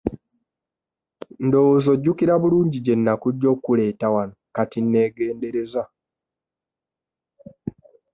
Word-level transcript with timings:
Ndowooza 1.45 1.87
ojjukira 1.95 2.33
bulungi 2.41 2.77
gye 2.85 2.95
nakujja 2.97 3.47
okkuleeta 3.55 4.07
wano 4.15 4.35
kati 4.55 4.79
neegendereza. 4.81 5.83